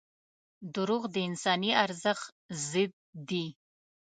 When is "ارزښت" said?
1.83-2.27